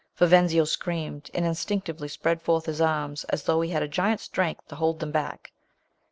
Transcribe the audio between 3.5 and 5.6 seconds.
he had a giant's strength to hold them back.